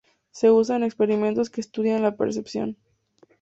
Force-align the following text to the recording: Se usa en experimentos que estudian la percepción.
Se 0.31 0.49
usa 0.49 0.77
en 0.77 0.83
experimentos 0.83 1.51
que 1.51 1.61
estudian 1.61 2.01
la 2.01 2.15
percepción. 2.17 2.75